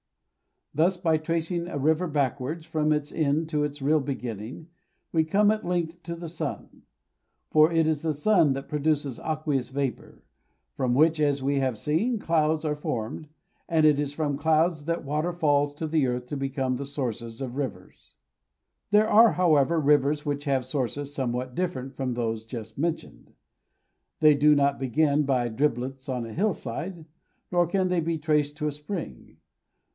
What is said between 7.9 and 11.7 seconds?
the sun that produces aqueous vapour, from which, as we